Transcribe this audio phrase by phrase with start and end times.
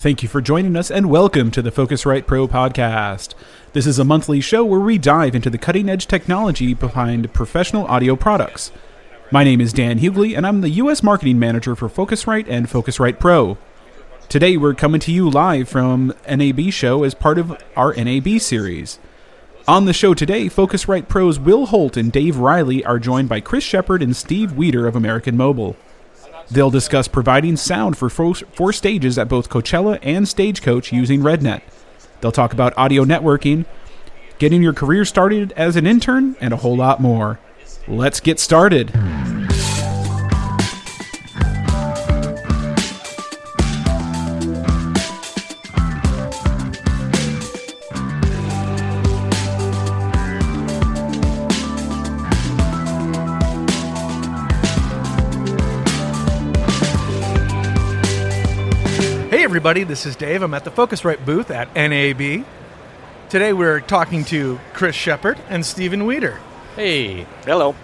[0.00, 3.34] Thank you for joining us and welcome to the Focusrite Pro podcast.
[3.72, 7.84] This is a monthly show where we dive into the cutting edge technology behind professional
[7.86, 8.70] audio products.
[9.32, 13.18] My name is Dan Hughley and I'm the US marketing manager for Focusrite and Focusrite
[13.18, 13.58] Pro.
[14.28, 19.00] Today we're coming to you live from NAB show as part of our NAB series.
[19.66, 23.64] On the show today, Focusrite Pros Will Holt and Dave Riley are joined by Chris
[23.64, 25.74] Shepard and Steve Weeder of American Mobile.
[26.50, 31.60] They'll discuss providing sound for four, stages at both Coachella and Stagecoach using RedNet.
[32.20, 33.66] They'll talk about audio networking,
[34.38, 37.38] getting your career started as an intern, and a whole lot more.
[37.86, 38.92] Let's get started.
[59.48, 60.42] Everybody, this is Dave.
[60.42, 62.44] I'm at the Focusrite booth at NAB.
[63.30, 66.38] Today we're talking to Chris Shepard and Stephen Weeder.
[66.76, 67.74] Hey, Hello.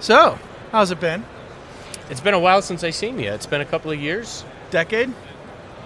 [0.00, 0.38] So,
[0.70, 1.24] how's it been?
[2.10, 3.30] it's been a while since I seen you.
[3.32, 4.44] It's been a couple of years.
[4.70, 5.10] Decade?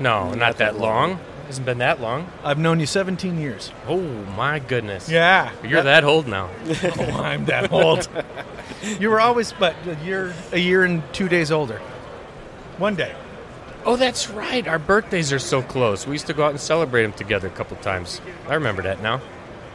[0.01, 1.21] No, not, that long.
[1.47, 2.29] Hasn't been that long.
[2.43, 3.71] I've known you 17 years.
[3.87, 5.09] Oh my goodness.
[5.09, 5.53] Yeah.
[5.63, 6.51] You're that old now.
[6.99, 8.09] Oh, I'm that old.
[8.99, 11.79] you were always but a year a year and 2 days older.
[12.79, 13.15] One day.
[13.87, 14.67] Oh, that's right.
[14.67, 16.07] Our birthdays are so close.
[16.07, 18.21] We used to go out and celebrate them together a couple times.
[18.49, 19.21] I remember that now.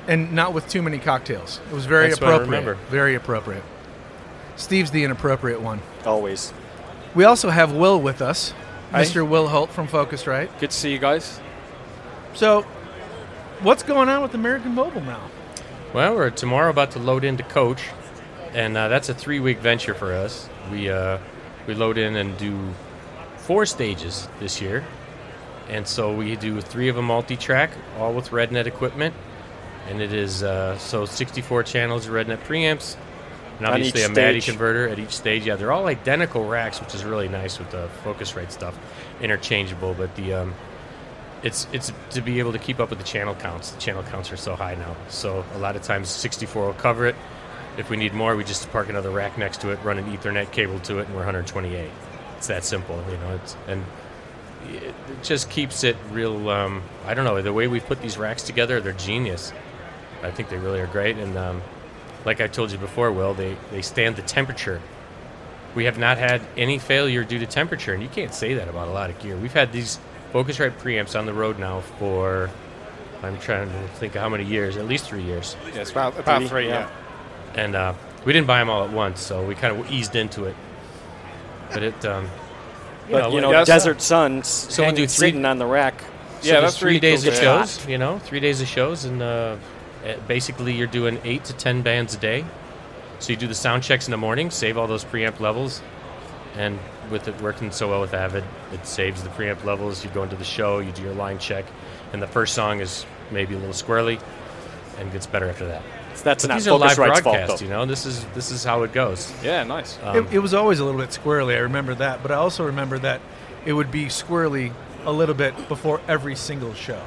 [0.07, 1.59] And not with too many cocktails.
[1.69, 2.59] It was very That's what I appropriate.
[2.59, 2.73] remember.
[2.89, 3.63] Very appropriate.
[4.55, 5.81] Steve's the inappropriate one.
[6.05, 6.51] Always.
[7.13, 8.53] We also have Will with us.
[8.91, 9.03] Hi.
[9.03, 9.27] Mr.
[9.27, 10.49] Will Holt from Focusrite.
[10.59, 11.39] Good to see you guys.
[12.33, 12.63] So,
[13.61, 15.21] what's going on with American Mobile now?
[15.93, 17.83] Well, we're tomorrow about to load into Coach,
[18.53, 20.49] and uh, that's a three-week venture for us.
[20.71, 21.19] We uh,
[21.67, 22.73] we load in and do
[23.49, 24.85] four stages this year,
[25.69, 29.15] and so we do three of a multi-track, all with RedNet equipment,
[29.87, 32.95] and it is uh, so 64 channels of RedNet preamps,
[33.57, 35.47] and obviously a MADI converter at each stage.
[35.47, 38.77] Yeah, they're all identical racks, which is really nice with the Focusrite stuff,
[39.19, 39.95] interchangeable.
[39.95, 40.53] But the um,
[41.41, 43.71] it's it's to be able to keep up with the channel counts.
[43.71, 47.07] The channel counts are so high now, so a lot of times 64 will cover
[47.07, 47.15] it.
[47.79, 50.51] If we need more, we just park another rack next to it, run an Ethernet
[50.51, 51.89] cable to it, and we're 128.
[52.39, 53.35] It's that simple, you know.
[53.35, 53.83] It's, and
[54.69, 56.49] it it just keeps it real.
[56.49, 58.79] Um, I don't know the way we put these racks together.
[58.79, 59.51] They're genius.
[60.23, 61.17] I think they really are great.
[61.17, 61.61] And um,
[62.23, 64.81] like I told you before, Will, they they stand the temperature.
[65.75, 68.87] We have not had any failure due to temperature, and you can't say that about
[68.87, 69.35] a lot of gear.
[69.35, 69.99] We've had these
[70.31, 72.49] Focusrite preamps on the road now for
[73.21, 74.77] I'm trying to think of how many years.
[74.77, 75.57] At least three years.
[75.75, 76.89] Yeah, about, about three, yeah.
[77.55, 80.45] And uh, we didn't buy them all at once, so we kind of eased into
[80.45, 80.55] it.
[81.71, 85.65] But it, um, you But, know, you know, Desert Sun's So do three- on the
[85.65, 86.01] rack.
[86.41, 87.85] So Yeah, that's three days of shows.
[87.87, 89.57] You know, three days of shows, and uh,
[90.05, 92.45] eh, basically you're doing eight to ten bands a day.
[93.19, 95.81] So you do the sound checks in the morning, save all those preamp levels,
[96.55, 96.79] and
[97.11, 100.05] with it working so well with Avid, it saves the preamp levels.
[100.05, 101.65] You go into the show, you do your line check,
[102.13, 104.21] and the first song is maybe a little squirrely,
[104.97, 105.81] and gets better after that.
[106.21, 107.65] That's But not these are live Focusrite's fault, broadcasts, though.
[107.65, 107.85] you know.
[107.85, 109.31] This is this is how it goes.
[109.43, 109.97] Yeah, nice.
[110.03, 111.55] Um, it, it was always a little bit squirrely.
[111.55, 113.21] I remember that, but I also remember that
[113.65, 114.73] it would be squirrely
[115.05, 117.01] a little bit before every single show.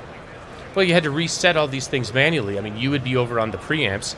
[0.75, 2.59] Well, you had to reset all these things manually.
[2.59, 4.15] I mean, you would be over on the preamps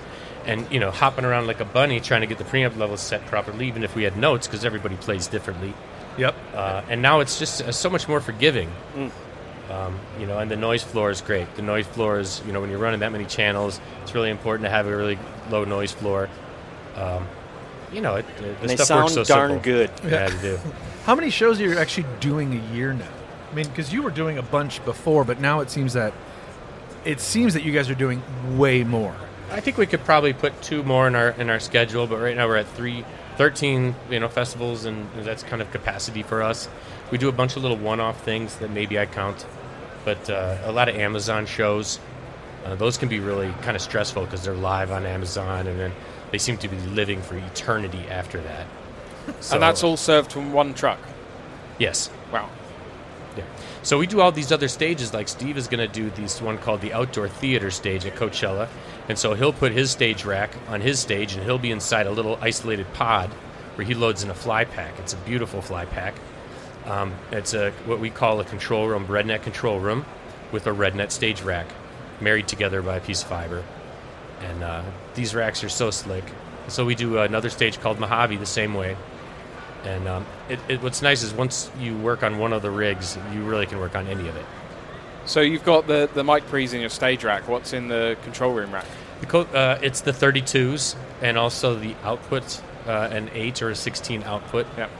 [0.46, 3.26] and, you know, hopping around like a bunny trying to get the preamp levels set
[3.26, 5.74] properly, even if we had notes, because everybody plays differently.
[6.16, 6.34] Yep.
[6.54, 8.70] Uh, and now it's just uh, so much more forgiving.
[8.94, 9.10] Mm.
[9.70, 11.52] Um, you know, and the noise floor is great.
[11.56, 14.64] The noise floor is, you know, when you're running that many channels, it's really important
[14.66, 15.18] to have a really
[15.50, 16.28] low noise floor.
[16.96, 17.26] Um,
[17.92, 19.64] you know, it, the, the And they stuff sound works so darn simple.
[19.64, 19.90] good.
[20.04, 20.58] Yeah, to do.
[21.04, 23.08] How many shows are you actually doing a year now?
[23.50, 26.12] I mean, because you were doing a bunch before, but now it seems that
[27.04, 28.22] it seems that you guys are doing
[28.58, 29.14] way more.
[29.50, 32.36] I think we could probably put two more in our in our schedule, but right
[32.36, 33.04] now we're at three,
[33.36, 36.68] 13, you know, festivals, and that's kind of capacity for us.
[37.10, 39.46] We do a bunch of little one-off things that maybe I count,
[40.04, 42.00] but uh, a lot of Amazon shows.
[42.64, 45.92] Uh, those can be really kind of stressful because they're live on Amazon, and then
[46.30, 48.66] they seem to be living for eternity after that.
[49.40, 50.98] So, and that's all served from one truck.
[51.78, 52.10] Yes.
[52.32, 52.48] Wow.
[53.36, 53.44] Yeah.
[53.82, 55.12] So we do all these other stages.
[55.12, 58.68] Like Steve is going to do this one called the outdoor theater stage at Coachella,
[59.08, 62.10] and so he'll put his stage rack on his stage, and he'll be inside a
[62.10, 63.30] little isolated pod
[63.74, 64.98] where he loads in a fly pack.
[64.98, 66.14] It's a beautiful fly pack.
[66.86, 70.04] Um, it's a what we call a control room, RedNet control room,
[70.52, 71.66] with a RedNet stage rack,
[72.20, 73.64] married together by a piece of fiber.
[74.40, 74.82] And uh,
[75.14, 76.24] these racks are so slick.
[76.68, 78.96] So we do another stage called Mojave the same way,
[79.84, 83.18] And um, it, it, what's nice is once you work on one of the rigs,
[83.32, 84.46] you really can work on any of it.
[85.26, 87.48] So you've got the, the mic pre's in your stage rack.
[87.48, 88.86] What's in the control room rack?
[89.20, 93.74] The co- uh, it's the 32s and also the output, uh, an 8 or a
[93.74, 94.66] 16 output.
[94.76, 94.90] Yep.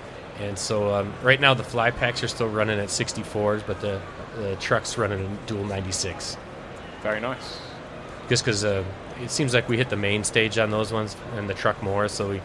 [0.41, 4.01] And so um, right now the fly packs are still running at 64s, but the,
[4.37, 6.37] the truck's running in dual 96.
[7.03, 7.61] Very nice.
[8.29, 8.85] Just because uh,
[9.23, 12.09] it seems like we hit the main stage on those ones and the truck more,
[12.09, 12.41] so we,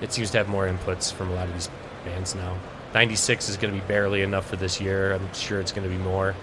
[0.00, 1.68] it seems to have more inputs from a lot of these
[2.04, 2.56] bands now.
[2.94, 5.12] 96 is going to be barely enough for this year.
[5.12, 6.34] I'm sure it's going to be more.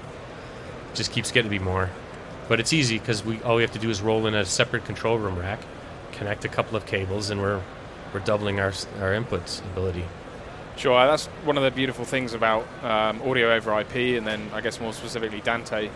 [0.93, 1.89] Just keeps getting to be more.
[2.47, 4.85] But it's easy because we all we have to do is roll in a separate
[4.85, 5.59] control room rack,
[6.13, 7.61] connect a couple of cables, and we're
[8.13, 10.05] we're doubling our our inputs ability.
[10.77, 14.61] Sure, that's one of the beautiful things about um, audio over IP, and then I
[14.61, 15.89] guess more specifically Dante.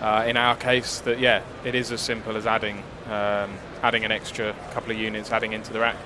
[0.00, 3.52] Uh, in our case, that yeah, it is as simple as adding um,
[3.82, 5.96] adding an extra couple of units, adding into the rack.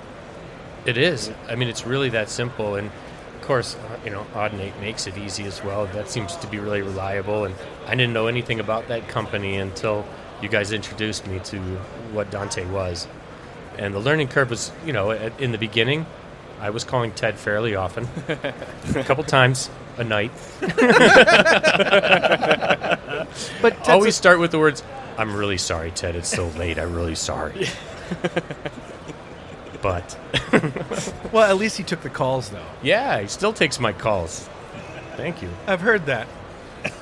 [0.85, 1.31] It is.
[1.47, 5.17] I mean, it's really that simple, and of course, uh, you know, Audinate makes it
[5.17, 5.85] easy as well.
[5.87, 10.05] That seems to be really reliable, and I didn't know anything about that company until
[10.41, 11.59] you guys introduced me to
[12.11, 13.07] what Dante was.
[13.77, 16.05] And the learning curve was, you know, in the beginning,
[16.59, 20.31] I was calling Ted fairly often, a couple times a night.
[20.59, 20.71] But
[23.61, 24.83] Ted's Always start with the words,
[25.17, 26.15] "I'm really sorry, Ted.
[26.15, 26.77] It's so late.
[26.79, 27.67] I'm really sorry."
[29.81, 30.17] but
[31.31, 32.65] well, at least he took the calls though.
[32.81, 34.49] yeah, he still takes my calls.
[35.15, 35.49] Thank you.
[35.67, 36.27] I've heard that.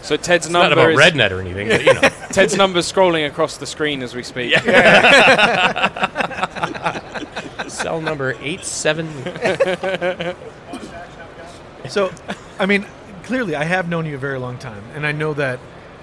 [0.01, 2.01] So Ted's It's not about is RedNet or anything, but you know.
[2.31, 4.53] Ted's number scrolling across the screen as we speak.
[7.75, 9.07] Cell number eight seven.
[11.89, 12.12] So,
[12.57, 12.86] I mean,
[13.24, 15.60] clearly, I have known you a very long time, and I know that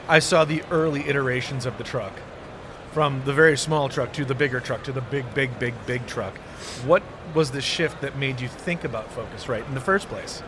[0.09, 2.13] I saw the early iterations of the truck,
[2.93, 6.07] from the very small truck to the bigger truck to the big, big, big, big
[6.07, 6.37] truck.
[6.87, 7.03] What
[7.35, 10.43] was the shift that made you think about Focusrite in the first place?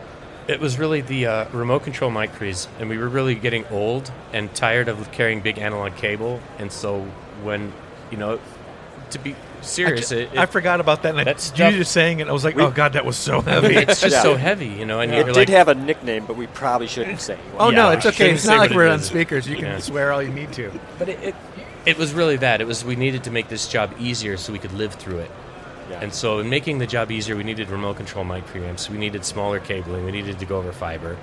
[0.47, 4.11] It was really the uh, remote control mic pre's, and we were really getting old
[4.31, 6.39] and tired of carrying big analog cable.
[6.59, 7.01] And so,
[7.43, 7.73] when
[8.11, 8.39] you know,
[9.11, 11.09] to be serious, I, it, I forgot about that.
[11.11, 13.17] And I, that you stuff- just saying it, I was like, oh god, that was
[13.17, 13.75] so heavy.
[13.75, 14.21] it's just Yeah.
[14.21, 14.99] so heavy, you know.
[15.01, 17.37] And It did like, have a nickname, but we probably shouldn't say.
[17.57, 18.31] oh Yeah, no, it's okay.
[18.31, 19.47] It's not like it we're on speakers.
[19.47, 20.71] You can swear all you need to.
[20.99, 21.35] but it, it,
[21.85, 22.61] it was really that.
[22.61, 25.31] It was we needed to make this job easier so we could live through it.
[25.89, 25.99] Yeah.
[26.01, 28.89] And so, in making the job easier, we needed remote control mic preamps.
[28.89, 30.03] We needed smaller cabling.
[30.03, 31.15] We needed to go over fiber.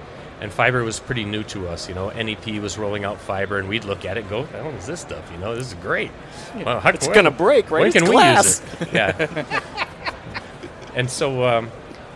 [0.42, 1.88] And fiber was pretty new to us.
[1.88, 4.70] You know, NEP was rolling out fiber, and we'd look at it and go, "Hell
[4.70, 5.30] is this stuff?
[5.32, 6.10] You know, this is great.
[6.66, 7.78] Well, how- It's gonna break, right?
[7.78, 8.92] When It's can glass." we use it?
[8.92, 9.60] Yeah.
[10.96, 11.70] and so, um,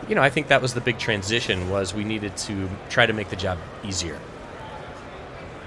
[0.09, 1.71] you know, I think that was the big transition.
[1.71, 4.19] Was we needed to try to make the job easier,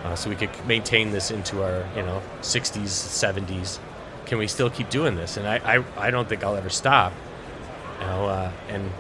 [0.04, 3.80] uh, so we could maintain this into our, you know, 60s, 70s.
[4.26, 5.38] Can we still keep doing this?
[5.38, 7.14] And I, I, I don't think I'll ever stop.
[8.02, 8.92] You know, uh, and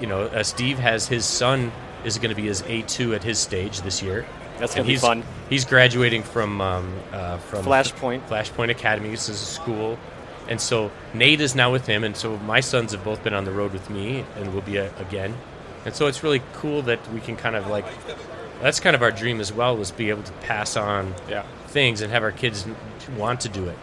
[0.00, 1.70] you know, uh, Steve has his son
[2.04, 4.26] is going to be his A2 at his stage this year.
[4.58, 5.24] That's gonna be he's, fun.
[5.50, 8.28] He's graduating from um, uh, from Flashpoint.
[8.28, 9.10] Flashpoint Academy.
[9.10, 9.98] This is a school,
[10.48, 13.44] and so Nate is now with him, and so my sons have both been on
[13.44, 15.34] the road with me, and will be uh again.
[15.84, 17.86] And so it's really cool that we can kind of like.
[18.60, 21.42] That's kind of our dream as well, was be able to pass on Yeah.
[21.66, 22.64] things and have our kids
[23.18, 23.76] want to do it.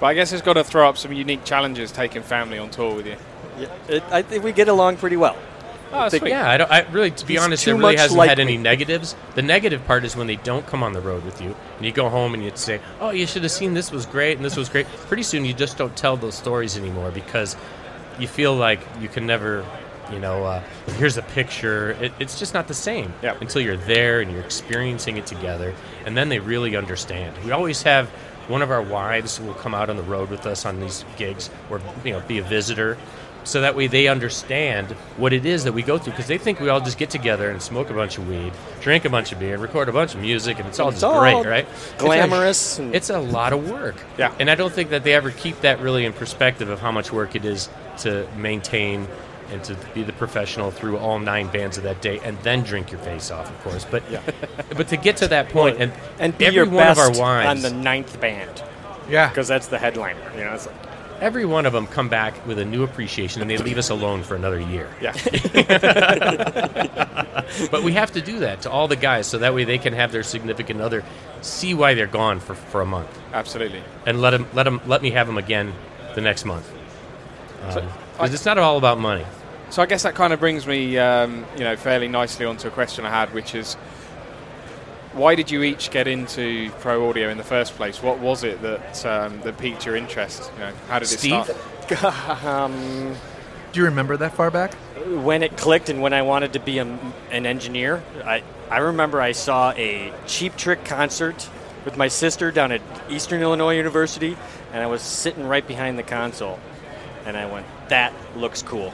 [0.00, 2.94] But I guess it's got to throw up some unique challenges taking family on tour
[2.94, 3.16] with you.
[3.58, 5.36] Yeah, it, I think we get along pretty well.
[5.96, 6.30] Oh, sweet.
[6.30, 8.62] Yeah, I, don't, I really, to be honest, there really hasn't like had any me.
[8.62, 9.14] negatives.
[9.34, 11.92] The negative part is when they don't come on the road with you, and you
[11.92, 14.56] go home and you say, "Oh, you should have seen this was great and this
[14.56, 17.56] was great." Pretty soon, you just don't tell those stories anymore because
[18.18, 19.64] you feel like you can never,
[20.12, 20.62] you know, uh,
[20.98, 21.90] here's a picture.
[22.00, 23.36] It, it's just not the same Yeah.
[23.40, 25.74] until you're there and you're experiencing it together,
[26.04, 27.36] and then they really understand.
[27.44, 28.08] We always have
[28.48, 31.04] one of our wives who will come out on the road with us on these
[31.16, 32.96] gigs, or you know, be a visitor
[33.46, 36.60] so that way they understand what it is that we go through because they think
[36.60, 39.38] we all just get together and smoke a bunch of weed, drink a bunch of
[39.38, 41.68] beer, record a bunch of music, and it's all It's just all great, right?
[41.98, 43.96] glamorous It's a, it's a lot of work.
[44.18, 44.34] Yeah.
[44.40, 47.12] And I don't think that they ever keep that really in perspective of how much
[47.12, 49.06] work it is to maintain
[49.52, 52.90] and to be the professional through all nine bands of that day and then drink
[52.90, 53.86] your face off, of course.
[53.88, 54.20] But yeah.
[54.76, 57.20] but to get to that point and and be every your one best of our
[57.22, 58.60] wives on the ninth band
[59.08, 59.28] Yeah.
[59.28, 60.18] because that's the headliner.
[60.36, 60.85] You know, it's like,
[61.20, 64.22] every one of them come back with a new appreciation and they leave us alone
[64.22, 64.88] for another year.
[65.00, 65.12] Yeah.
[67.70, 69.92] But we have to do that to all the guys so that way they can
[69.92, 71.04] have their significant other
[71.42, 73.82] see why they're gone for, for a month Absolutely.
[74.04, 75.72] and let them, let them let me have them again
[76.16, 76.68] the next month.
[77.72, 79.24] So, Um, 'cause it's not all about money.
[79.70, 82.70] So I guess that kind of brings me, um, you know, fairly nicely onto a
[82.70, 83.76] question I had, which is,
[85.16, 88.02] why did you each get into pro audio in the first place?
[88.02, 90.50] What was it that um, that piqued your interest?
[90.54, 91.44] You know, how did it Steve?
[91.88, 92.44] start?
[92.44, 93.14] um,
[93.72, 94.74] Do you remember that far back?
[95.06, 96.98] When it clicked and when I wanted to be a,
[97.30, 101.48] an engineer, I, I remember I saw a Cheap Trick concert
[101.84, 104.36] with my sister down at Eastern Illinois University,
[104.72, 106.58] and I was sitting right behind the console,
[107.24, 108.92] and I went, "That looks cool."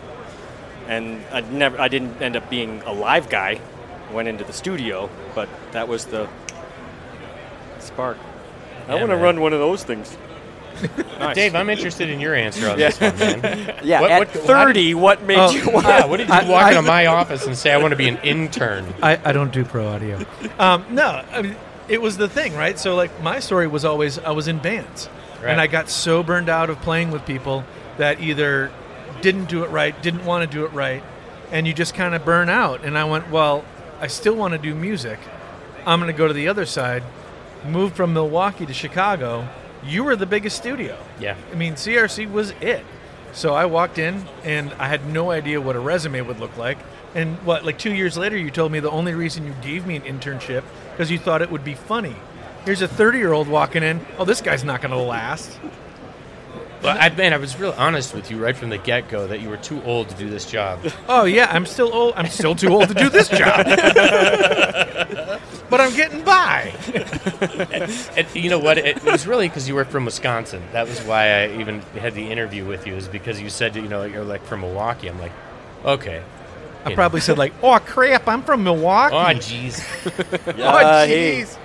[0.87, 3.61] And I never, I didn't end up being a live guy.
[4.13, 6.29] Went into the studio, but that was the
[7.79, 8.19] spark.
[8.89, 10.17] I want to run one of those things.
[11.19, 11.35] Nice.
[11.37, 13.75] Dave, I'm interested in your answer on this one, man.
[13.85, 15.87] Yeah, What- at what- 30, what made Oh, you want?
[15.87, 17.97] Yeah, what did you I- walk I- into my office and say I want to
[17.97, 18.93] be an intern?
[19.03, 20.25] I, I don't do pro audio.
[20.59, 21.57] Um, no, I mean,
[21.89, 22.79] it was the thing, right?
[22.79, 25.09] So, like, my story was always I was in bands.
[25.43, 25.51] Right.
[25.51, 27.65] And I got so burned out of playing with people
[27.99, 28.71] that either
[29.21, 31.03] didn't do it right, didn't want to do it right,
[31.51, 32.85] and you just kind of burn out.
[32.85, 33.65] And I went, well,
[34.03, 35.21] I still want to do music.
[35.87, 37.05] I'm going to go to the other side.
[37.65, 39.47] move from Milwaukee to Chicago.
[39.85, 40.99] You were the biggest studio.
[41.21, 41.37] Yeah.
[41.53, 42.85] I mean, CRC was it.
[43.33, 46.79] So I walked in and I had no idea what a resume would look like.
[47.15, 49.95] And what, like two years later, you told me the only reason you gave me
[49.95, 52.17] an internship because you thought it would be funny.
[52.65, 54.05] Here's a 30 year old walking in.
[54.19, 55.61] Oh, this guy's not going to last.
[56.83, 59.41] Well, I, man, I was real honest with you right from the get go that
[59.41, 60.81] you were too old to do this job.
[61.09, 62.15] Oh yeah, I'm still old.
[62.17, 63.65] I'm still too old to do this job.
[65.71, 66.73] but I'm getting by.
[68.17, 68.79] And you know what?
[68.79, 70.63] It, was really because you were from Wisconsin.
[70.73, 73.83] That was why I even had the interview with you, is because you said you
[73.83, 75.09] know you're like from Milwaukee.
[75.09, 75.33] I'm like,
[75.85, 76.23] okay.
[76.85, 79.83] I You probably said like, "Oh crap, I'm from Milwaukee." Oh, jeez.
[80.59, 81.43] Oh, Uh, hey.
[81.43, 81.57] jeez.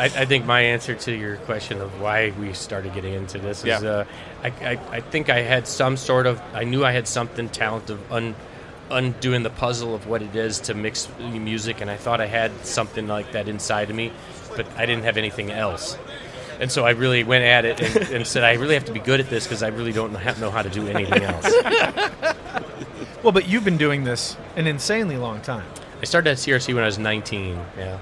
[0.00, 3.64] I, I think my answer to your question of why we started getting into this
[3.64, 4.04] is uh,
[4.42, 7.90] I, I, I think I had some sort of I knew I had something talent
[7.90, 8.34] of un,
[8.90, 12.50] undoing the puzzle of what it is to mix music, and I thought I had
[12.64, 14.12] something like that inside of me,
[14.56, 15.96] but I didn't have anything else.
[16.60, 19.00] And so I really went at it and, and said, I really have to be
[19.00, 21.52] good at this because I really don't know- know how to do anything else.
[23.22, 25.66] Well, but you've been doing this an insanely long time.
[26.00, 27.60] I started at CRC when I was 19.
[27.76, 27.98] Yeah.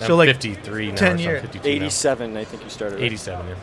[0.00, 0.94] So, I'm like, 53 now.
[0.96, 1.74] 10 or so 52 now.
[1.74, 3.00] 87, I think you started.
[3.00, 3.54] 87, yeah.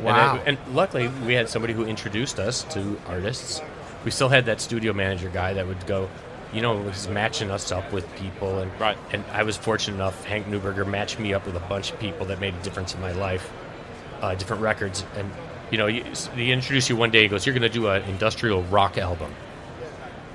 [0.00, 0.10] Wow.
[0.36, 3.60] And, I- and luckily, we had somebody who introduced us to artists.
[4.04, 6.08] We still had that studio manager guy that would go,
[6.52, 8.60] you know, was matching us up with people.
[8.60, 8.96] And, Right.
[9.12, 12.26] and I was fortunate enough, Hank Neuberger matched me up with a bunch of people
[12.26, 13.50] that made a difference in my life,
[14.22, 15.04] uh, different records.
[15.16, 15.30] And,
[15.72, 16.04] you know, you,
[16.36, 19.34] he introduced you one day, he goes, You're going to do an industrial rock album.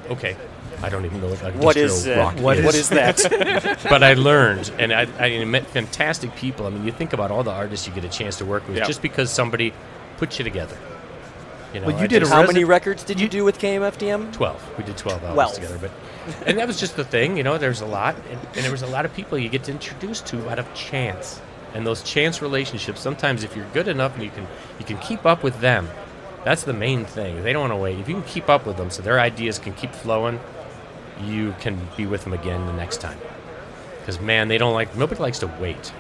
[0.09, 0.35] Okay.
[0.83, 3.79] I don't even know what an What uh, rock What is what is that?
[3.89, 6.65] but I learned, and I, I met fantastic people.
[6.65, 8.77] I mean, you think about all the artists you get a chance to work with
[8.77, 8.85] Yeah.
[8.85, 9.73] just because somebody
[10.17, 10.77] put you together.
[11.73, 13.43] You know, Well, you I did a just- How Resi- many records did you do
[13.45, 14.33] with KMFDM?
[14.33, 14.61] twelve.
[14.77, 15.55] We did twelve albums Twelve.
[15.55, 17.37] together, but and that was just the thing.
[17.37, 19.69] You know, there's a lot, and, and there was a lot of people you get
[19.69, 21.39] introduced to out of chance,
[21.73, 22.99] and those chance relationships.
[23.01, 24.47] Sometimes, if you're good enough and you can
[24.79, 25.87] you can keep up with them,
[26.43, 27.41] that's the main thing.
[27.43, 27.99] They don't want to wait.
[27.99, 30.39] If you can keep up with them, so their ideas can keep flowing,
[31.25, 33.17] you can be with them again the next time.
[33.99, 34.95] Because man, they don't like.
[34.95, 35.93] Nobody likes to wait.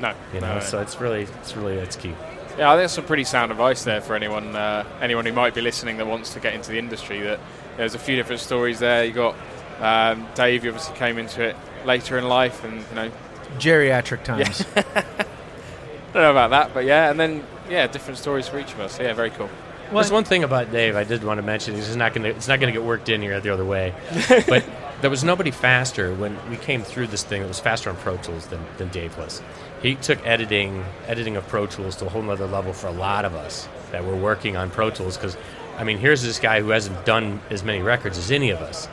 [0.00, 0.60] No, You know, no.
[0.60, 2.14] so it's really, it's really, it's key.
[2.56, 5.54] Yeah, I think that's some pretty sound advice there for anyone uh, anyone who might
[5.54, 7.20] be listening that wants to get into the industry.
[7.20, 7.40] That
[7.76, 9.04] there's a few different stories there.
[9.04, 9.36] You got
[9.80, 13.10] um, Dave, you obviously came into it later in life, and you know,
[13.58, 14.64] Geriatric times.
[14.76, 14.82] I
[16.12, 18.98] don't know about that, but yeah, and then yeah, different stories for each of us.
[18.98, 19.50] Yeah, very cool.
[19.92, 21.74] There's one thing about Dave I did want to mention.
[21.74, 22.30] He's not going to.
[22.30, 23.94] It's not going to get worked in here the other way.
[24.48, 24.64] but
[25.00, 27.42] there was nobody faster when we came through this thing.
[27.42, 29.42] It was faster on Pro Tools than, than Dave was.
[29.82, 33.24] He took editing editing of Pro Tools to a whole nother level for a lot
[33.24, 35.16] of us that were working on Pro Tools.
[35.16, 35.36] Because
[35.78, 38.88] I mean, here's this guy who hasn't done as many records as any of us,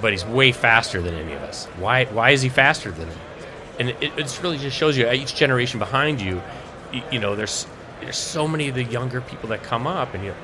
[0.00, 1.66] but he's way faster than any of us.
[1.78, 2.04] Why?
[2.04, 3.18] Why is he faster than him?
[3.78, 6.40] And it, it really just shows you each generation behind you.
[6.92, 7.66] You, you know, there's
[8.00, 10.34] there's so many of the younger people that come up, and you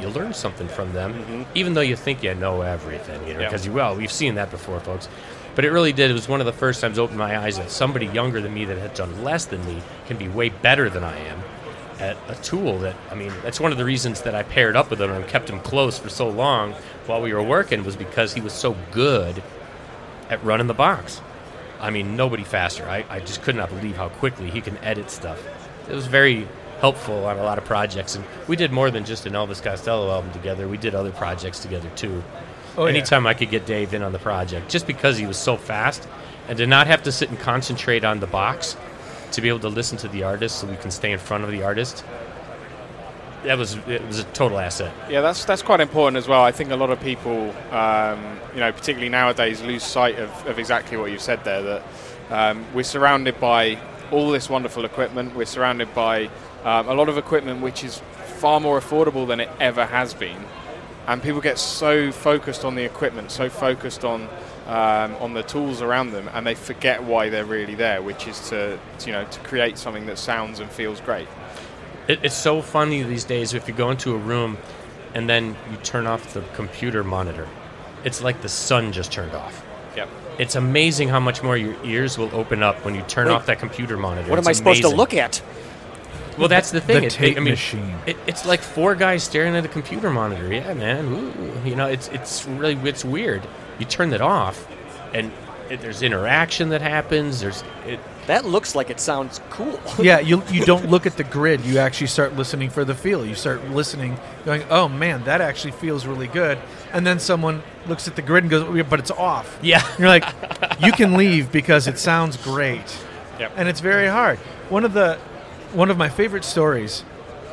[0.00, 1.42] you learn something from them, mm-hmm.
[1.54, 3.26] even though you think you know everything.
[3.26, 3.48] You know, Yeah.
[3.48, 5.08] because you well, we've seen that before, folks.
[5.54, 6.10] But it really did.
[6.10, 8.64] It was one of the first times opened my eyes that somebody younger than me
[8.66, 11.42] that had done less than me can be way better than I am
[11.98, 14.88] at a tool that I mean that's one of the reasons that I paired up
[14.88, 16.72] with him and kept him close for so long
[17.06, 19.42] while we were working was because he was so good
[20.30, 21.20] at running the box.
[21.78, 22.84] I mean, nobody faster.
[22.84, 25.42] I, I just could not believe how quickly he can edit stuff.
[25.88, 26.46] It was very
[26.80, 30.10] helpful on a lot of projects, and we did more than just an Elvis Costello
[30.10, 30.66] album together.
[30.66, 32.22] We did other projects together too.
[32.76, 32.90] Oh, yeah.
[32.90, 36.08] Anytime I could get Dave in on the project, just because he was so fast,
[36.48, 38.76] and to not have to sit and concentrate on the box,
[39.32, 41.50] to be able to listen to the artist, so we can stay in front of
[41.50, 42.04] the artist.
[43.44, 44.92] That was it was a total asset.
[45.08, 46.42] Yeah, that's that's quite important as well.
[46.42, 50.58] I think a lot of people, um, you know, particularly nowadays, lose sight of, of
[50.58, 51.62] exactly what you've said there.
[51.62, 51.82] That
[52.30, 53.78] um, we're surrounded by
[54.10, 55.34] all this wonderful equipment.
[55.34, 56.28] We're surrounded by
[56.64, 58.02] um, a lot of equipment which is
[58.38, 60.36] far more affordable than it ever has been.
[61.06, 64.28] And people get so focused on the equipment, so focused on
[64.66, 68.38] um, on the tools around them, and they forget why they're really there, which is
[68.50, 71.26] to, to you know to create something that sounds and feels great.
[72.06, 74.58] It, it's so funny these days if you go into a room
[75.14, 77.48] and then you turn off the computer monitor.
[78.04, 79.64] It's like the sun just turned off.
[79.96, 80.08] Yep.
[80.38, 83.46] It's amazing how much more your ears will open up when you turn Wait, off
[83.46, 84.30] that computer monitor.
[84.30, 85.42] What am It's I supposed to look at?
[86.40, 87.00] Well, that's the thing.
[87.02, 87.94] The It- tape I mean, machine.
[88.06, 90.52] It, it's like four guys staring at a computer monitor.
[90.52, 91.06] Yeah, man.
[91.06, 91.68] Ooh.
[91.68, 93.42] You know, it's it's really it's weird.
[93.78, 94.66] You turn it off,
[95.14, 95.30] and
[95.70, 97.40] it, there's interaction that happens.
[97.40, 99.78] There's it, That looks like it sounds cool.
[100.02, 101.60] yeah, you you don't look at the grid.
[101.62, 103.24] You actually start listening for the feel.
[103.24, 106.58] You start listening, going, "Oh man, that actually feels really good."
[106.92, 109.86] And then someone looks at the grid and goes, "Oh, "But it's off." yeah.
[109.90, 110.24] And you're like,
[110.80, 112.98] "You can leave because it sounds great."
[113.38, 113.52] Yep.
[113.56, 114.38] And it's very hard.
[114.68, 115.18] One of the
[115.72, 117.04] one of my favorite stories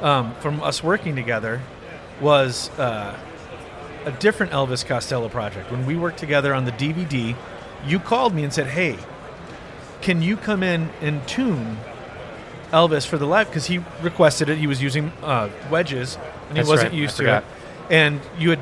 [0.01, 1.61] um, from us working together
[2.21, 3.17] was uh,
[4.05, 5.71] a different Elvis Costello project.
[5.71, 7.35] When we worked together on the DVD,
[7.85, 8.97] you called me and said, "Hey,
[10.01, 11.77] can you come in and tune
[12.71, 14.57] Elvis for the live because he requested it.
[14.57, 16.17] He was using uh, wedges
[16.49, 16.99] and That's he wasn't right.
[16.99, 17.43] Used to it.
[17.89, 18.59] And you had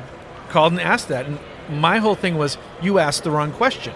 [0.48, 1.26] called and asked that.
[1.26, 3.94] And my whole thing was you asked the wrong question.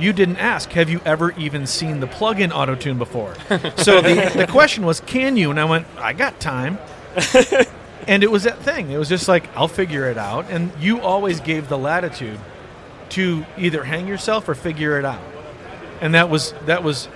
[0.00, 3.34] You didn't ask, have you ever even seen the plug-in auto tune before?
[3.76, 5.50] so the, the question was, can you?
[5.50, 6.78] And I went, I got time.
[8.08, 8.90] and it was that thing.
[8.90, 10.46] It was just like, I'll figure it out.
[10.50, 12.40] And you always gave the latitude
[13.10, 15.22] to either hang yourself or figure it out.
[16.00, 17.08] And that was that was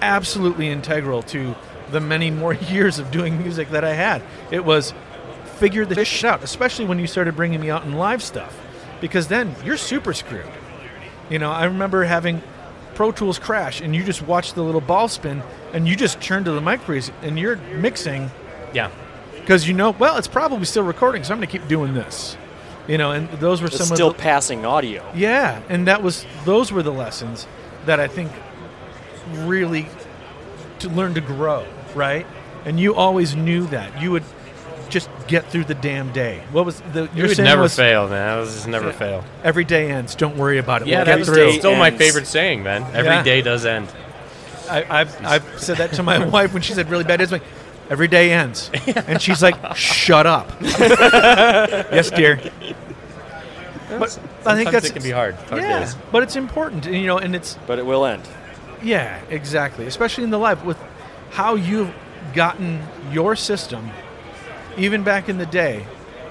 [0.00, 1.56] absolutely integral to
[1.90, 4.22] the many more years of doing music that I had.
[4.52, 4.94] It was
[5.56, 8.56] figure this shit out, especially when you started bringing me out in live stuff,
[9.00, 10.46] because then you're super screwed.
[11.30, 12.42] You know, I remember having
[12.94, 15.42] Pro Tools crash, and you just watch the little ball spin,
[15.72, 18.30] and you just turn to the mic freeze, and you're mixing
[18.72, 18.90] Yeah.
[19.34, 22.36] because you know, well, it's probably still recording, so I'm going to keep doing this.
[22.88, 25.04] You know, and those were It's some still of the, passing audio.
[25.14, 27.46] yeah, and that was those were the lessons
[27.84, 28.32] that I think
[29.44, 29.86] really
[30.80, 32.26] to learn to grow, right?
[32.64, 34.00] And you always knew that.
[34.00, 34.24] You would
[34.90, 36.42] just get through the damn day.
[36.52, 38.34] What was the You your would saying never was fail, man.
[38.34, 39.24] That was just never fail.
[39.44, 40.14] every day ends.
[40.14, 40.88] Don't worry about it.
[40.88, 41.52] Yeah, we'll that get was through.
[41.52, 42.82] still my favorite saying, man.
[42.94, 43.44] Every day Yeah.
[43.44, 43.88] does end.
[44.70, 47.32] I, I've, I've said that to my wife when she said really bad days.
[47.32, 47.48] I'm like,
[47.88, 52.38] every day ends, and she's like, "Shut up." yes, dear.
[53.88, 55.34] But I think that's it can be hard.
[55.34, 55.96] hard yeah, days.
[56.12, 58.22] but it's important, and, you know, and it's But it will end.
[58.82, 59.86] Yeah, exactly.
[59.86, 60.78] Especially in the live with
[61.30, 61.92] how you've
[62.34, 63.90] gotten your system.
[64.78, 65.84] Even back in the day,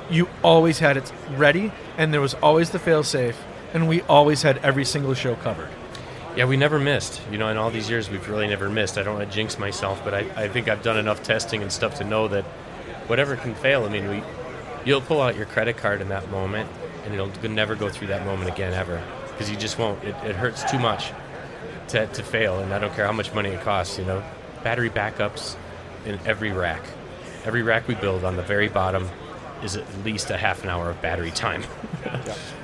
[0.10, 3.36] you always had it ready, and there was always the failsafe,
[3.74, 5.70] and we always had every single show covered.
[6.38, 7.22] Yeah, we never missed.
[7.32, 8.98] You know, in all these years, we've really never missed.
[8.98, 11.72] I don't want to jinx myself, but I, I think I've done enough testing and
[11.72, 12.46] stuff to know that
[13.08, 13.84] whatever can fail.
[13.84, 14.24] I mean, we
[14.86, 16.70] you'll pull out your credit card in that moment,
[17.04, 20.02] and it'll never go through that moment again ever because you just won't.
[20.04, 21.12] It, it hurts too much
[21.90, 23.98] to, to fail, and I don't care how much money it costs.
[23.98, 24.24] You know,
[24.64, 25.58] battery backups
[26.06, 26.82] in every rack.
[27.48, 29.10] Every rack we build on the very bottom
[29.64, 31.64] is at least a half an hour of battery time.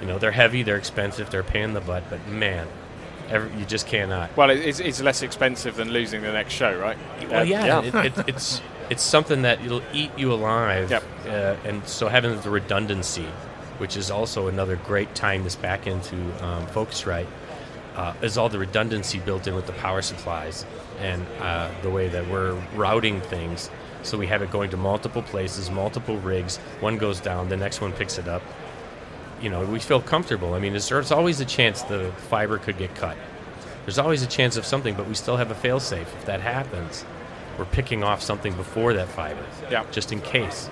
[0.02, 2.68] You know, they're heavy, they're expensive, they're a pain in the butt, but man,
[3.30, 4.36] every, you just cannot.
[4.36, 6.98] Well, it's, it's less expensive than losing the next show, right?
[7.30, 7.82] Well, yeah, yeah.
[7.82, 10.92] It, it, it's it's something that it'll eat you alive.
[10.92, 11.04] Yep.
[11.26, 13.28] Uh, and so having the redundancy,
[13.78, 17.28] which is also another great time this back into um, Focusrite,
[17.96, 20.66] uh, is all the redundancy built in with the power supplies
[21.00, 23.70] and uh, the way that we're routing things.
[24.04, 26.58] So we have it going to multiple places, multiple rigs.
[26.82, 28.42] One goes down, the next one picks it up.
[29.42, 30.54] You know, we feel comfortable.
[30.54, 33.18] I mean, there's, always a chance the fiber could get cut.
[33.86, 36.08] There's always a chance of something, but we still have a fail-safe.
[36.20, 37.04] If that happens,
[37.58, 39.84] we're picking off something before that fiber, Yeah.
[39.92, 40.70] just in case,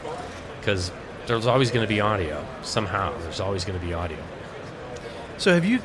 [0.59, 0.91] because
[1.27, 3.17] there's always going to be audio somehow.
[3.19, 4.17] There's always going to be audio.
[5.37, 5.79] So have you?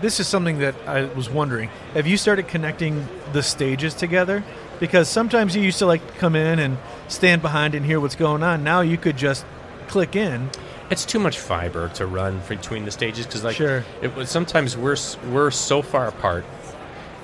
[0.00, 1.70] This is something that I was wondering.
[1.94, 4.44] Have you started connecting the stages together?
[4.78, 8.42] Because sometimes you used to like come in and stand behind and hear what's going
[8.42, 8.62] on.
[8.62, 9.44] Now you could just
[9.88, 10.50] click in.
[10.90, 13.84] It's too much fiber to run between the stages because, like, Sure.
[14.02, 14.96] it was sometimes we're
[15.30, 16.44] we're so far apart,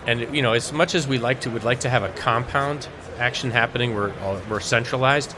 [0.05, 2.88] and you know, as much as we like to, would like to have a compound
[3.21, 3.95] action happening.
[3.95, 5.37] We're all, we're centralized.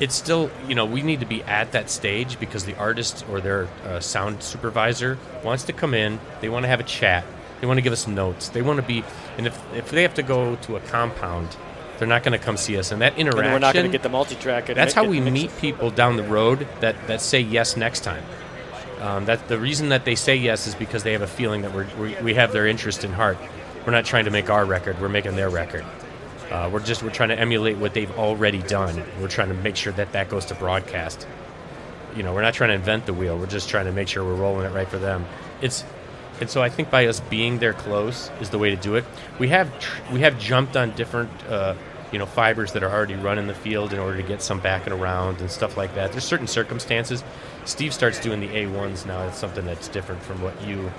[0.00, 3.40] It's still, you know, we need to be at that stage because the artist or
[3.40, 6.18] their uh, sound supervisor wants to come in.
[6.40, 7.24] They want to have a chat.
[7.60, 8.48] They want to give us notes.
[8.48, 9.04] They want to be,
[9.38, 11.56] and if if they have to go to a compound,
[11.98, 12.90] they're not going to come see us.
[12.92, 14.66] And that And interaction, we're not going to get the multi-track.
[14.66, 18.24] that's how we meet people down the road that, that say yes next time.
[19.00, 21.72] Um, that the reason that they say yes is because they have a feeling that
[21.74, 23.38] we're, we we have their interest in heart.
[23.84, 25.84] We're not trying to make our record; we're making their record,
[26.52, 29.02] Uh, we're just we're trying to emulate what they've already done.
[29.20, 31.26] We're trying to make sure that that goes to broadcast.
[32.14, 33.36] You know, we're not trying to invent the wheel.
[33.38, 35.24] We're just trying to make sure we're rolling it right for them.
[35.62, 35.82] It's
[36.40, 39.04] and so I think by us being there close is the way to do it.
[39.38, 41.74] We have tr- we have jumped on different uh,
[42.10, 44.60] you know fibers that are already run in the field in order to get some
[44.60, 46.12] backing around and stuff like that.
[46.12, 47.22] There's certain circumstances.
[47.64, 49.26] Steve starts doing the A1s now.
[49.28, 50.90] It's something that's different from what you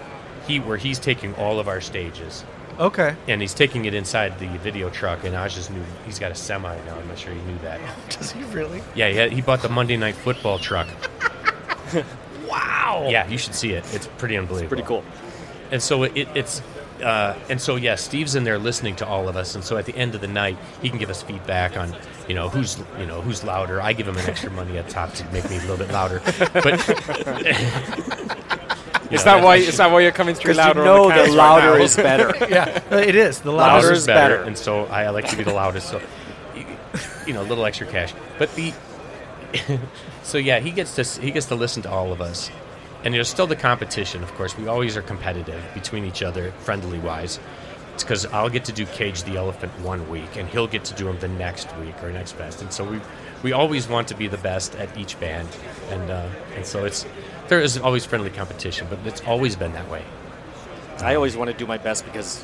[0.47, 2.43] he where he's taking all of our stages
[2.79, 3.15] Okay.
[3.27, 5.23] and he's taking it inside the video truck.
[5.23, 6.95] And I just knew he's got a semi now.
[6.97, 7.79] I'm not sure he knew that.
[8.09, 8.81] Does he really?
[8.95, 10.87] Yeah, he, had, he bought the Monday Night Football truck.
[12.47, 13.07] wow.
[13.09, 13.85] Yeah, you should see it.
[13.93, 14.69] It's pretty unbelievable.
[14.69, 15.03] Pretty cool.
[15.73, 16.61] And so it, it's,
[17.01, 19.85] uh, and so yeah, Steve's in there listening to all of us, and so at
[19.85, 21.93] the end of the night, he can give us feedback on,
[22.29, 23.81] you know, who's, you know, who's louder.
[23.81, 26.21] I give him an extra money at top to make me a little bit louder.
[26.53, 26.65] But
[29.11, 29.57] Is that why?
[29.57, 30.79] Is that why you're coming through Because louder?
[30.79, 32.33] you know on the the cams right louder is better.
[32.49, 33.41] Yeah, uh, it is.
[33.41, 33.81] The louder louder.
[33.83, 34.47] Louder is is better, better.
[34.47, 35.89] and so I, I like to be the loudest.
[35.89, 36.01] So,
[36.55, 36.65] you-
[37.27, 38.13] you know, a little extra cash.
[38.37, 38.73] But the,
[40.23, 42.49] so yeah, he gets to he gets to listen to all of us,
[43.03, 44.23] and there's still the competition.
[44.23, 47.39] Of course, we always are competitive between each other, friendly wise.
[47.93, 50.95] It's because I'll get to do Cage the Elephant one week, and he'll get to
[50.95, 52.61] do him the next week or next best.
[52.61, 52.99] And so we
[53.43, 55.49] we always want to be the best at each band,
[55.89, 57.05] and uh, and so it's
[57.49, 60.03] there is always friendly competition, but it's always been that way.
[61.01, 62.43] I always want to do my best because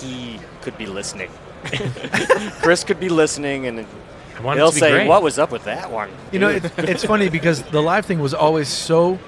[0.00, 1.30] he could be listening.
[2.62, 3.86] Chris could be listening, and
[4.36, 5.08] I want he'll it to be say, great.
[5.08, 8.18] "What was up with that one?" You know, it, it's funny because the live thing
[8.18, 9.18] was always so.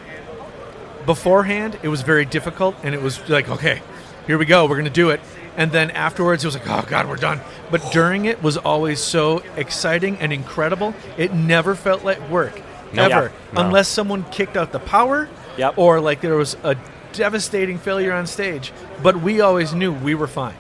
[1.06, 3.82] Beforehand, it was very difficult, and it was like, okay,
[4.26, 5.20] here we go, we're gonna do it.
[5.56, 7.40] And then afterwards, it was like, oh god, we're done.
[7.70, 10.94] But during it was always so exciting and incredible.
[11.16, 12.60] It never felt like work,
[12.92, 13.04] No.
[13.04, 13.28] ever, Yeah.
[13.52, 13.60] No.
[13.66, 15.74] unless someone kicked out the power, Yep.
[15.76, 16.76] or like there was a
[17.12, 18.72] devastating failure on stage.
[19.02, 20.54] But we always knew we were fine.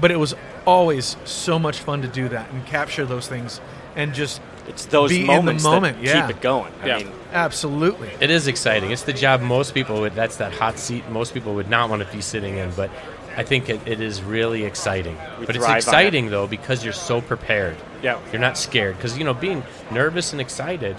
[0.00, 0.34] But it was
[0.66, 3.60] always so much fun to do that and capture those things
[3.96, 6.26] and just It's those Be in the moments moment, that yeah.
[6.26, 6.72] keep it going.
[6.84, 6.96] Yeah.
[6.96, 8.10] I mean, absolutely.
[8.20, 8.90] It is exciting.
[8.90, 10.14] It's the job most people would.
[10.14, 12.70] That's that hot seat most people would not want to be sitting in.
[12.72, 12.90] But
[13.36, 15.16] I think it, it is really exciting.
[15.38, 17.76] We but it's thrive on exciting though because you're so prepared.
[18.02, 18.20] Yeah.
[18.32, 20.96] You're not scared because you know being nervous and excited,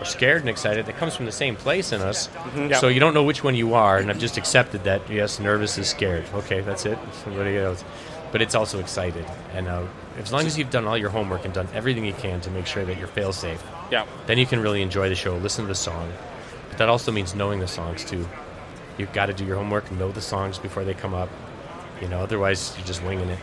[0.00, 2.28] or scared and excited, that comes from the same place in us.
[2.54, 2.78] Yeah.
[2.78, 5.08] So you don't know which one you are, and I've just accepted that.
[5.10, 6.24] Yes, nervous is scared.
[6.34, 6.98] Okay, that's it.
[7.24, 7.84] Somebody else.
[8.32, 9.86] But it's also excited, and uh,
[10.18, 12.66] as long as you've done all your homework and done everything you can to make
[12.66, 14.04] sure that you're fail safe, Yeah.
[14.26, 16.12] then you can really enjoy the show, listen to the song.
[16.70, 18.28] But that also means knowing the songs too.
[18.98, 21.28] You've got to do your homework know the songs before they come up.
[22.00, 23.38] You know, otherwise you're just winging it.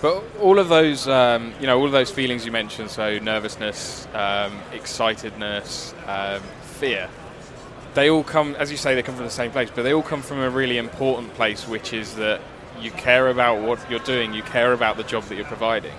[0.00, 4.06] But all of those, um, you know, all of those feelings you mentioned, so nervousness,
[4.14, 7.08] um, excitedness, um, fear,
[7.94, 10.02] they all come, as you say, they come from the same place, but they all
[10.02, 12.40] come from a really important place, which is that
[12.80, 15.92] you care about what you're doing, you care about the job that you're providing.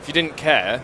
[0.00, 0.82] If you didn't care,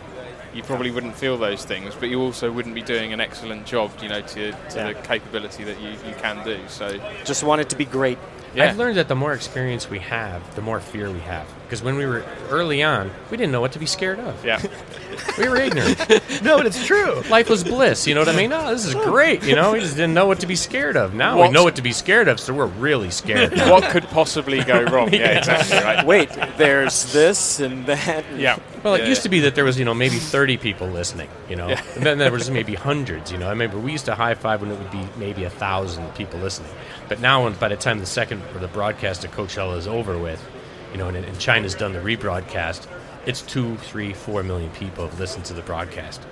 [0.55, 3.91] you probably wouldn't feel those things, but you also wouldn't be doing an excellent job,
[4.03, 4.93] you know, to, to Yeah.
[4.93, 6.59] the capability that you, you can do.
[6.69, 8.19] So, just want it to be great.
[8.55, 8.65] yeah.
[8.65, 11.47] I've learned that the more experience we have, the more fear we have.
[11.65, 14.45] Because when we were early on, we didn't know what to be scared of.
[14.45, 14.61] yeah.
[15.39, 15.99] We were ignorant.
[16.43, 17.23] No, but it's true.
[17.31, 18.07] Life was bliss.
[18.07, 18.53] You know what I mean?
[18.53, 19.43] Oh, this is great.
[19.45, 21.15] You know, we just didn't know what to be scared of.
[21.15, 23.57] Now we What's- know what to be scared of, so we're really scared.
[23.57, 23.71] now.
[23.73, 25.13] what could possibly go wrong?
[25.13, 25.79] Yeah, exactly.
[25.79, 26.07] Right.
[26.07, 28.25] Wait, there's this and that.
[28.37, 28.59] Yeah.
[28.83, 31.29] Well, it Yeah, used to be that there was, you know, maybe 30 people listening,
[31.49, 33.47] you know, and then there was maybe hundreds, you know.
[33.47, 36.41] I remember we used to high five when it would be maybe a thousand people
[36.41, 36.73] listening.
[37.09, 40.19] But now, when, by the time the second or the broadcast of Coachella is over
[40.19, 40.45] with,
[40.93, 42.87] you know, and, and China's done the rebroadcast,
[43.27, 46.23] it's two, three, four million people have listened to the broadcast.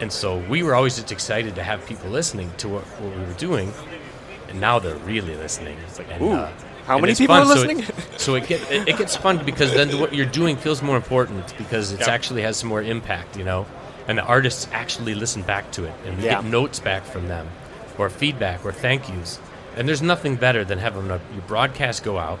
[0.00, 3.24] And so we were always just excited to have people listening to what, what we
[3.24, 3.72] were doing.
[4.48, 5.78] And now they're really listening.
[6.10, 6.52] And, Ooh, uh,
[6.86, 7.42] how many people fun.
[7.46, 7.96] are So it- listening?
[8.18, 11.56] So it, get, it, it gets fun because then what you're doing feels more important
[11.58, 12.10] because it Yeah.
[12.10, 13.66] actually has some more impact, you know?
[14.06, 16.34] And the artists actually listen back to it and we Yeah.
[16.42, 17.48] get notes back from them
[17.98, 19.40] or feedback or thank yous.
[19.76, 22.38] And there's nothing better than having a, your broadcast go out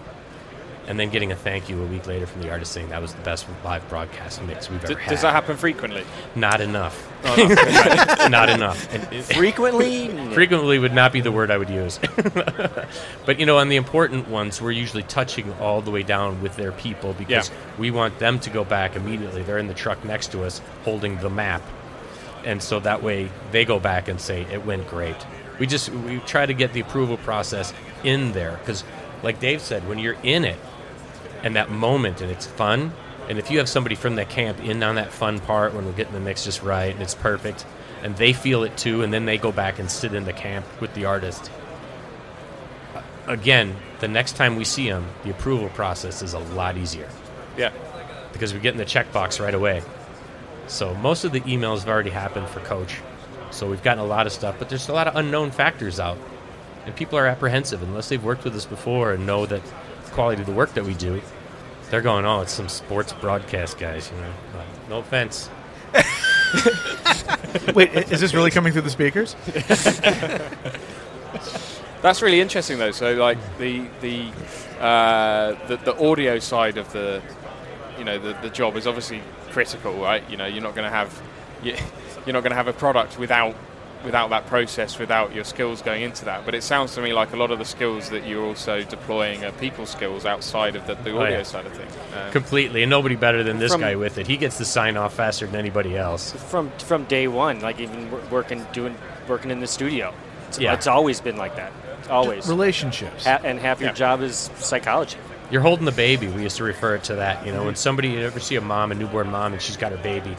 [0.88, 3.14] and then getting a thank you a week later from the artist saying that was
[3.14, 5.10] the best live broadcast mix we've D- ever had.
[5.10, 6.04] does that happen frequently?
[6.34, 7.08] Not enough.
[7.24, 8.28] Oh, no.
[8.28, 8.92] Not enough.
[8.92, 12.00] And it- Frequently, frequently would not be the word I would use.
[13.26, 16.56] but you know, on the important ones, we're usually touching all the way down with
[16.56, 17.54] their people because Yeah.
[17.78, 19.42] we want them to go back immediately.
[19.42, 21.62] They're in the truck next to us holding the map.
[22.44, 25.16] And so that way they go back and say it went great.
[25.60, 28.82] We just we try to get the approval process in there cuz
[29.22, 30.56] like Dave said when you're in it
[31.42, 32.92] and that moment and it's fun
[33.28, 35.92] and if you have somebody from that camp in on that fun part when we're
[35.92, 37.64] getting the mix just right and it's perfect
[38.02, 40.64] and they feel it too and then they go back and sit in the camp
[40.80, 41.50] with the artist
[43.26, 47.08] again the next time we see them the approval process is a lot easier
[47.56, 47.72] yeah.
[48.32, 49.82] because we get in the checkbox right away.
[50.66, 53.00] So most of the emails have already happened for Coach.
[53.50, 56.18] So we've gotten a lot of stuff, but there's a lot of unknown factors out.
[56.86, 59.72] And people are apprehensive unless they've worked with us before and know that the
[60.12, 61.20] quality of the work that we do.
[61.90, 64.32] They're going, oh, it's some sports broadcast guys, you know.
[64.52, 65.50] But no offense.
[67.74, 69.36] Wait, is this really coming through the speakers?
[72.02, 72.90] That's really interesting, though.
[72.90, 74.30] So, like the the
[74.80, 77.22] uh, the, the audio side of the
[77.98, 80.28] you know the, the job is obviously critical, right?
[80.28, 81.22] You know, you're not going to have
[81.62, 81.76] you're
[82.26, 83.54] not going to have a product without
[84.04, 86.44] without that process, without your skills going into that.
[86.44, 89.44] But it sounds to me like a lot of the skills that you're also deploying
[89.44, 91.42] are people skills outside of the, the Oh, audio yeah.
[91.44, 91.92] side of things.
[92.16, 92.82] Um, Completely.
[92.82, 94.26] And nobody better than this From- guy with it.
[94.26, 96.32] He gets the sign off faster than anybody else.
[96.32, 98.96] From from day one, like even working doing
[99.28, 100.12] working in the studio.
[100.48, 100.74] It's, Yeah.
[100.74, 101.72] it's always been like that.
[102.10, 102.48] Always.
[102.48, 103.24] Relationships.
[103.24, 103.94] Ha- and half your Yeah.
[103.94, 105.16] job is psychology.
[105.50, 106.26] You're holding the baby.
[106.28, 107.46] We used to refer it to that.
[107.46, 109.92] You know, when somebody you ever see a mom, a newborn mom, and she's got
[109.92, 110.34] her baby,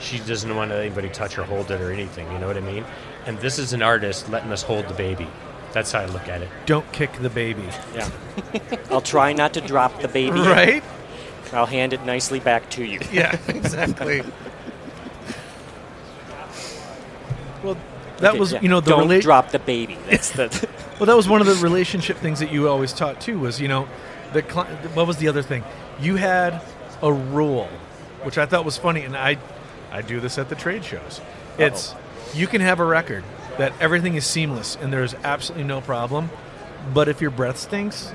[0.00, 2.30] she doesn't want anybody touch or hold it or anything.
[2.32, 2.84] You know what I mean?
[3.26, 5.26] And this is an artist letting us hold the baby.
[5.72, 6.48] That's how I look at it.
[6.66, 7.64] Don't kick the baby.
[7.94, 8.08] Yeah.
[8.90, 10.38] I'll try not to drop the baby.
[10.40, 10.82] Right?
[11.52, 13.00] I'll hand it nicely back to you.
[13.12, 14.22] Yeah, exactly.
[17.62, 17.76] well,
[18.18, 18.60] that Okay, was yeah.
[18.60, 19.98] you know the don't rela- drop the baby.
[20.08, 23.38] That's the Well, that was one of the relationship things that you always taught too.
[23.38, 23.88] Was you know,
[24.32, 25.64] the cli- what was the other thing?
[26.00, 26.60] You had
[27.02, 27.68] a rule,
[28.22, 29.36] which I thought was funny, and I,
[29.94, 31.20] I do this at the trade shows.
[31.56, 31.94] It's
[32.34, 33.22] you can have a record
[33.58, 36.30] that everything is seamless and there's absolutely no problem,
[36.92, 38.12] but if your breath stinks,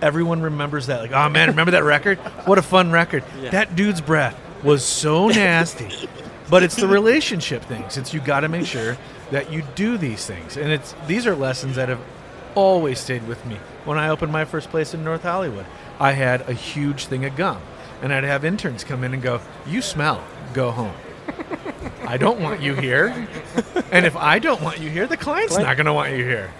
[0.00, 1.00] everyone remembers that.
[1.00, 2.18] Like, oh man, remember that record?
[2.46, 3.24] What a fun record!
[3.40, 3.50] Yeah.
[3.50, 6.08] That dude's breath was so nasty.
[6.48, 7.96] But it's the relationship things.
[7.96, 8.96] It's you got to make sure
[9.32, 12.00] that you do these things, and it's these are lessons that have
[12.54, 13.56] always stayed with me.
[13.84, 15.66] When I opened my first place in North Hollywood,
[16.00, 17.60] I had a huge thing of gum,
[18.02, 20.24] and I'd have interns come in and go, "You smell.
[20.54, 20.94] Go home."
[22.06, 23.28] I don't want you here,
[23.92, 26.24] and if I don't want you here, the client's Client- not going to want you
[26.24, 26.50] here.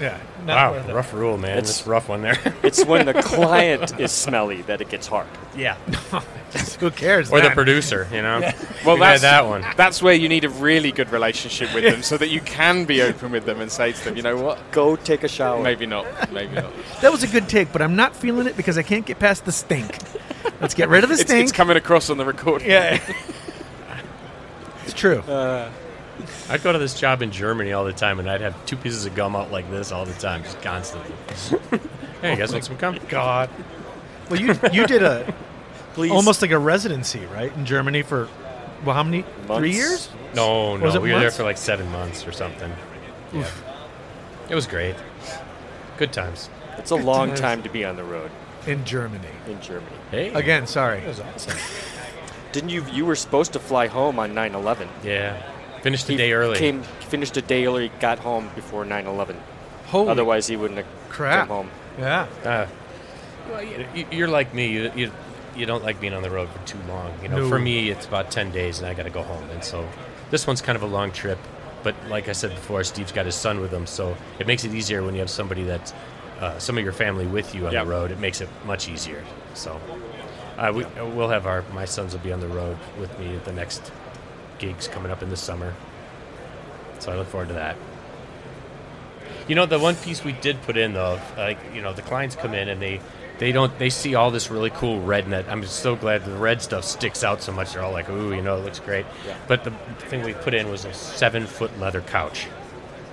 [0.00, 0.16] Yeah.
[0.46, 0.94] not Wow, it.
[0.94, 1.58] rough rule, man.
[1.58, 2.38] It's- It's rough one there.
[2.62, 5.26] it's when the client is smelly that it gets hard.
[5.56, 5.74] yeah.
[6.80, 7.30] Who cares?
[7.32, 7.54] Or the then?
[7.54, 8.38] producer, you know?
[8.86, 9.64] Well, We had that's that one.
[9.76, 13.02] That's where you need a really good relationship with them, so that you can be
[13.02, 15.60] open with them and say to them, you know what, Go take a shower.
[15.62, 16.70] maybe not, maybe not.
[17.02, 19.44] That was a good take, but I'm not feeling it because I can't get past
[19.46, 19.98] the stink.
[20.60, 21.42] Let's get rid of the It's, stink.
[21.42, 22.70] it's coming across on the recording.
[22.70, 23.00] yeah.
[24.88, 25.18] it's true.
[25.20, 25.70] Uh,
[26.48, 29.06] I'd go to this job in Germany all the time, and I'd have two pieces
[29.06, 31.14] of gum out like this all the time, just constantly.
[32.22, 32.98] hey, you guys want some gum?
[33.08, 33.50] God.
[34.28, 35.32] Well, you you did a
[35.94, 36.10] please.
[36.10, 38.28] almost like a residency, right, in Germany for
[38.84, 39.24] well, how many?
[39.46, 40.08] Three years?
[40.34, 40.84] No, no.
[40.84, 42.72] Was it we were there for like seven months or something.
[43.32, 43.48] Yeah.
[44.48, 44.94] It was great.
[45.96, 46.48] Good times.
[46.78, 47.40] It's a long times.
[47.40, 48.30] time to be on the road
[48.66, 49.28] In Germany.
[49.46, 49.96] in Germany.
[50.10, 50.32] Hey.
[50.32, 51.00] Again, sorry.
[51.00, 51.58] That was awesome.
[52.58, 52.84] Didn't you?
[52.92, 54.88] You were supposed to fly home on 9/11.
[55.04, 55.40] Yeah.
[55.82, 56.58] Finished a day early.
[56.58, 57.90] Came finished a day early.
[58.00, 59.36] Got home before 9/11.
[59.86, 61.46] Holy Otherwise, he wouldn't have crap.
[61.46, 61.70] come home.
[62.00, 62.26] Yeah.
[62.44, 62.66] Uh,
[63.48, 64.66] well, you, you- you're like me.
[64.66, 65.12] You, you,
[65.56, 67.12] you don't like being on the road for too long.
[67.22, 67.48] You know, No.
[67.48, 69.48] for me, it's about 10 days and I got to go home.
[69.50, 69.88] And so
[70.30, 71.38] this one's kind of a long trip.
[71.84, 73.86] But like I said before, Steve's got his son with him.
[73.86, 75.94] So it makes it easier when you have somebody that's
[76.40, 77.84] uh, some of your family with you on Yep.
[77.84, 78.10] the road.
[78.10, 79.22] It makes it much easier.
[79.54, 79.80] So
[80.58, 83.44] uh, we, we'll have our, my sons will be on the road with me at
[83.44, 83.92] the next
[84.58, 85.74] gigs coming up in the summer.
[86.98, 87.76] So I look forward to that.
[89.46, 92.36] You know, the one piece we did put in though, like you know, the clients
[92.36, 93.00] come in and they
[93.38, 95.48] they don't they see all this really cool RedNet.
[95.48, 97.72] I'm so glad the red stuff sticks out so much.
[97.72, 99.06] They're all like, ooh, you know, it looks great.
[99.26, 99.36] Yeah.
[99.46, 99.70] But the
[100.10, 102.48] thing we put in was a seven foot leather couch.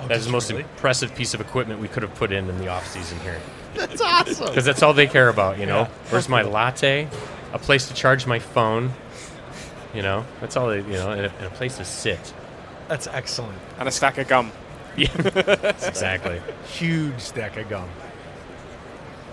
[0.07, 0.63] That's the most really?
[0.63, 3.39] impressive piece of equipment we could have put in in the off season here.
[3.75, 4.47] That's awesome.
[4.47, 5.81] Because that's all they care about, you know.
[5.81, 5.89] Yeah.
[6.09, 7.07] Where's my latte?
[7.55, 8.91] A place to charge my phone.
[9.93, 12.33] You know, that's all they, you know, and a, and a place to sit.
[12.89, 13.57] That's excellent.
[13.79, 14.51] And a stack of gum.
[14.97, 15.07] Yeah,
[15.87, 16.41] exactly.
[16.67, 17.87] Huge stack of gum.